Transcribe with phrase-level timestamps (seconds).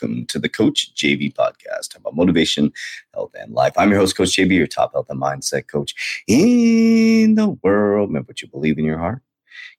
[0.00, 2.72] welcome to the Coach JV podcast about motivation,
[3.14, 3.72] health, and life.
[3.78, 8.10] I'm your host, Coach JV, your top health and mindset coach in the world.
[8.10, 9.22] Remember what you believe in your heart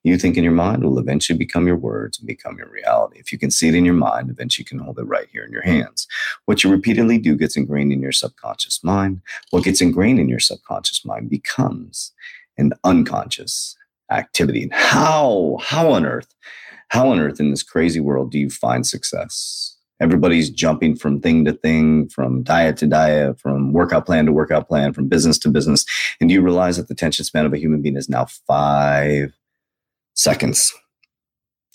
[0.02, 3.18] you think in your mind will eventually become your words and become your reality.
[3.18, 5.44] If you can see it in your mind, eventually you can hold it right here
[5.44, 6.06] in your hands.
[6.46, 9.20] What you repeatedly do gets ingrained in your subconscious mind.
[9.50, 12.12] What gets ingrained in your subconscious mind becomes
[12.56, 13.76] an unconscious
[14.10, 14.62] activity.
[14.62, 16.34] And how, how on earth,
[16.88, 19.77] how on earth in this crazy world do you find success?
[20.00, 24.68] Everybody's jumping from thing to thing, from diet to diet, from workout plan to workout
[24.68, 25.84] plan, from business to business.
[26.20, 29.32] And you realize that the attention span of a human being is now five
[30.14, 30.72] seconds.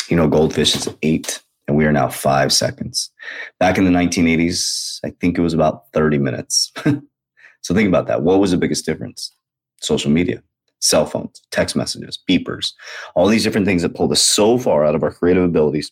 [0.10, 3.12] You know, goldfish is eight, and we are now five seconds.
[3.60, 6.72] Back in the 1980s, I think it was about 30 minutes.
[7.62, 8.24] so think about that.
[8.24, 9.36] What was the biggest difference?
[9.82, 10.42] Social media,
[10.80, 12.72] cell phones, text messages, beepers,
[13.16, 15.92] all these different things that pulled us so far out of our creative abilities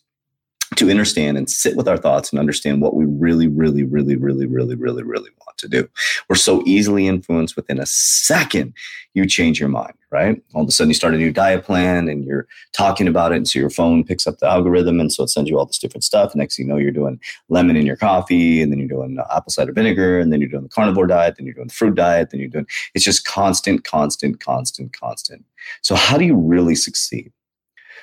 [0.76, 4.46] to understand and sit with our thoughts and understand what we really, really, really, really,
[4.46, 5.88] really, really, really want to do.
[6.28, 8.74] We're so easily influenced within a second
[9.14, 10.42] you change your mind, right?
[10.54, 13.36] All of a sudden you start a new diet plan and you're talking about it.
[13.36, 15.00] And so your phone picks up the algorithm.
[15.00, 16.34] And so it sends you all this different stuff.
[16.34, 19.26] Next thing you know, you're doing lemon in your coffee and then you're doing uh,
[19.36, 21.94] apple cider vinegar and then you're doing the carnivore diet, then you're doing the fruit
[21.94, 25.44] diet, then you're doing, it's just constant, constant, constant, constant.
[25.82, 27.32] So how do you really succeed?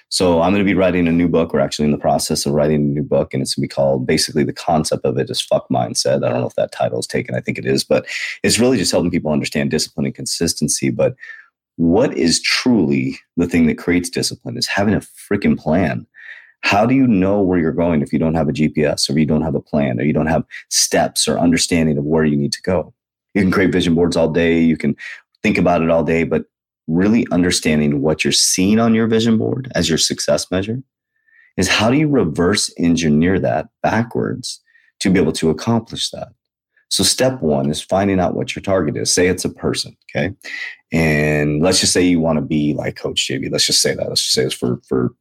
[0.09, 1.53] So I'm going to be writing a new book.
[1.53, 3.73] We're actually in the process of writing a new book, and it's going to be
[3.73, 6.23] called basically the concept of it is fuck mindset.
[6.23, 7.35] I don't know if that title is taken.
[7.35, 8.05] I think it is, but
[8.43, 10.89] it's really just helping people understand discipline and consistency.
[10.89, 11.15] But
[11.79, 16.05] what is truly the thing that creates discipline is having a freaking plan.
[16.61, 19.25] How do you know where you're going if you don't have a GPS or you
[19.25, 22.51] don't have a plan or you don't have steps or understanding of where you need
[22.51, 22.93] to go?
[23.33, 24.59] You can create vision boards all day.
[24.59, 24.97] You can
[25.41, 26.45] think about it all day, but
[26.89, 30.81] really understanding what you're seeing on your vision board as your success measure
[31.57, 34.61] is how do you reverse engineer that backwards
[34.99, 36.29] to be able to accomplish that?
[36.89, 39.13] So step one is finding out what your target is.
[39.13, 40.33] Say it's a person, okay?
[40.91, 43.51] And let's just say you want to be like Coach JV.
[43.51, 44.09] Let's just say that.
[44.09, 45.11] Let's just say it's for for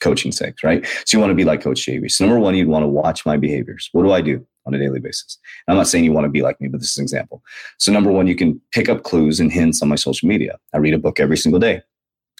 [0.00, 0.84] coaching sakes, right?
[1.06, 2.10] So you want to be like Coach JV.
[2.10, 3.88] So number one, you'd want to watch my behaviors.
[3.92, 4.44] What do I do?
[4.66, 5.38] On a daily basis.
[5.66, 7.42] And I'm not saying you want to be like me, but this is an example.
[7.78, 10.58] So number one, you can pick up clues and hints on my social media.
[10.72, 11.82] I read a book every single day.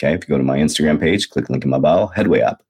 [0.02, 0.14] Okay.
[0.14, 2.62] If you go to my Instagram page, click link in my bio, Headway app.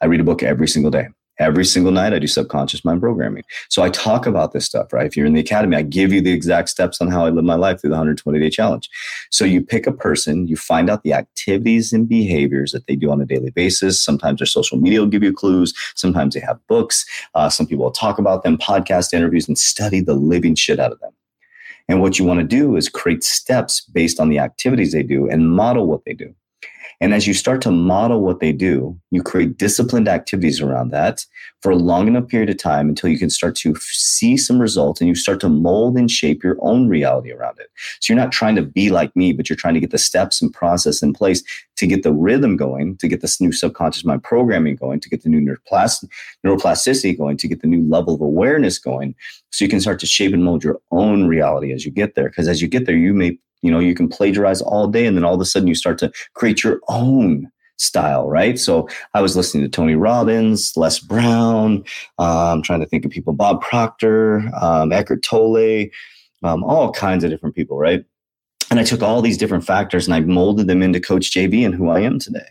[0.00, 1.08] I read a book every single day.
[1.38, 3.42] Every single night, I do subconscious mind programming.
[3.68, 5.06] So I talk about this stuff, right?
[5.06, 7.44] If you're in the academy, I give you the exact steps on how I live
[7.44, 8.88] my life through the 120 day challenge.
[9.30, 13.10] So you pick a person, you find out the activities and behaviors that they do
[13.10, 14.02] on a daily basis.
[14.02, 15.74] Sometimes their social media will give you clues.
[15.96, 17.04] Sometimes they have books.
[17.34, 20.92] Uh, some people will talk about them, podcast interviews, and study the living shit out
[20.92, 21.12] of them.
[21.88, 25.28] And what you want to do is create steps based on the activities they do
[25.28, 26.34] and model what they do.
[27.00, 31.26] And as you start to model what they do, you create disciplined activities around that
[31.60, 35.00] for a long enough period of time until you can start to see some results
[35.00, 37.68] and you start to mold and shape your own reality around it.
[38.00, 40.40] So you're not trying to be like me, but you're trying to get the steps
[40.40, 41.42] and process in place
[41.76, 45.22] to get the rhythm going, to get this new subconscious mind programming going, to get
[45.22, 49.14] the new neuroplasticity going, to get the new level of awareness going.
[49.50, 52.28] So you can start to shape and mold your own reality as you get there.
[52.28, 55.16] Because as you get there, you may you know, you can plagiarize all day and
[55.16, 58.58] then all of a sudden you start to create your own style, right?
[58.58, 61.82] So I was listening to Tony Robbins, Les Brown.
[62.18, 65.86] I'm trying to think of people, Bob Proctor, um, Eckhart Tolle,
[66.42, 68.04] um, all kinds of different people, right?
[68.70, 71.74] And I took all these different factors and I molded them into Coach JV and
[71.74, 72.46] who I am today,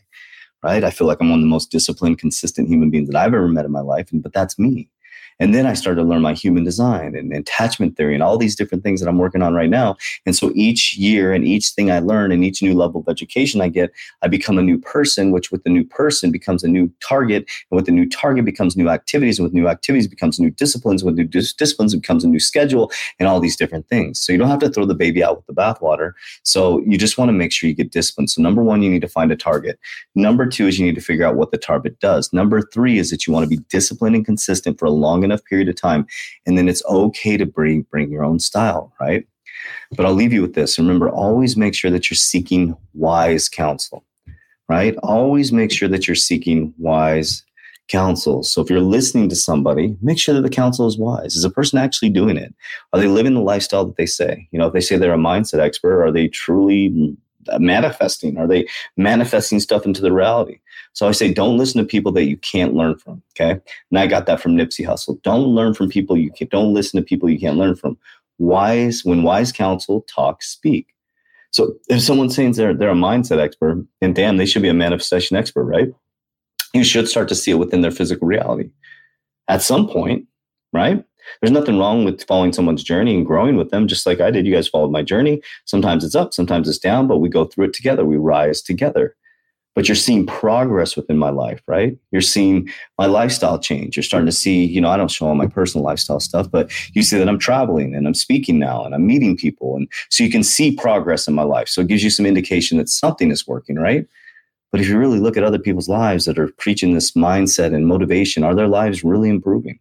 [0.63, 0.83] right?
[0.83, 3.47] I feel like I'm one of the most disciplined, consistent human beings that I've ever
[3.47, 4.89] met in my life, and but that's me.
[5.39, 8.55] And then I started to learn my human design and attachment theory and all these
[8.55, 9.95] different things that I'm working on right now.
[10.25, 13.61] And so each year and each thing I learn and each new level of education
[13.61, 13.91] I get,
[14.21, 17.45] I become a new person, which with the new person becomes a new target.
[17.69, 19.39] And with the new target becomes new activities.
[19.39, 21.03] And with new activities becomes new disciplines.
[21.03, 24.19] With new dis- disciplines becomes a new schedule and all these different things.
[24.19, 26.13] So you don't have to throw the baby out with the bathwater.
[26.43, 28.29] So you just want to make sure you get disciplined.
[28.29, 29.79] So number one, you need to find a target.
[30.15, 32.31] Number two is you need to figure out what the target does.
[32.33, 35.43] Number three is that you want to be disciplined and consistent for a long enough
[35.45, 36.05] period of time.
[36.45, 39.27] And then it's okay to bring, bring your own style, right?
[39.95, 40.77] But I'll leave you with this.
[40.79, 44.03] Remember, always make sure that you're seeking wise counsel,
[44.67, 44.95] right?
[45.03, 47.43] Always make sure that you're seeking wise
[47.89, 48.43] counsel.
[48.43, 51.35] So if you're listening to somebody, make sure that the counsel is wise.
[51.35, 52.53] Is a person actually doing it?
[52.91, 54.47] Are they living the lifestyle that they say?
[54.51, 57.15] You know, if they say they're a mindset expert, are they truly
[57.49, 58.37] Uh, manifesting?
[58.37, 58.67] Are they
[58.97, 60.59] manifesting stuff into the reality?
[60.93, 63.21] So I say, don't listen to people that you can't learn from.
[63.31, 63.59] Okay.
[63.89, 65.21] And I got that from Nipsey Hussle.
[65.23, 67.97] Don't learn from people you can't, don't listen to people you can't learn from.
[68.37, 70.87] Wise, when wise counsel talk, speak.
[71.51, 74.73] So if someone's saying they're, they're a mindset expert, and damn, they should be a
[74.73, 75.89] manifestation expert, right?
[76.73, 78.71] You should start to see it within their physical reality
[79.47, 80.27] at some point,
[80.71, 81.03] right?
[81.41, 84.45] There's nothing wrong with following someone's journey and growing with them, just like I did.
[84.45, 85.41] You guys followed my journey.
[85.65, 88.05] Sometimes it's up, sometimes it's down, but we go through it together.
[88.05, 89.15] We rise together.
[89.75, 91.97] But you're seeing progress within my life, right?
[92.11, 93.97] You're seeing my lifestyle change.
[93.97, 96.71] You're starting to see, you know, I don't show all my personal lifestyle stuff, but
[96.95, 99.75] you see that I'm traveling and I'm speaking now and I'm meeting people.
[99.75, 101.67] And so you can see progress in my life.
[101.69, 104.05] So it gives you some indication that something is working, right?
[104.71, 107.87] But if you really look at other people's lives that are preaching this mindset and
[107.87, 109.79] motivation, are their lives really improving?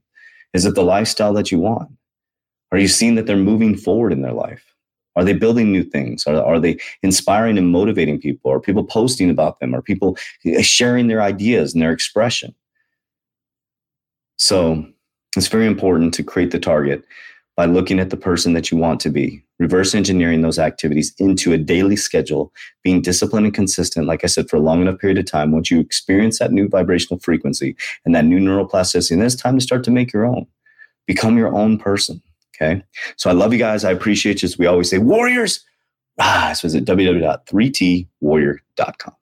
[0.55, 1.91] Is it the lifestyle that you want?
[2.73, 4.65] Are you seeing that they're moving forward in their life?
[5.15, 6.27] Are they building new things?
[6.27, 8.51] Are, are they inspiring and motivating people?
[8.51, 9.75] Are people posting about them?
[9.75, 10.17] Are people
[10.47, 12.55] eh, sharing their ideas and their expression?
[14.39, 14.87] So
[15.37, 17.05] it's very important to create the target
[17.57, 21.53] by looking at the person that you want to be, reverse engineering those activities into
[21.53, 22.53] a daily schedule,
[22.83, 25.53] being disciplined and consistent, like I said, for a long enough period of time.
[25.53, 29.65] Once you experience that new vibrational frequency and that new neuroplasticity, then it's time to
[29.65, 30.47] start to make your own.
[31.07, 32.23] Become your own person.
[32.55, 32.83] Okay.
[33.17, 33.85] So I love you guys.
[33.85, 34.47] I appreciate you.
[34.47, 35.65] As we always say, warriors
[36.19, 36.61] rise.
[36.61, 39.15] Visit www.3twarrior.com.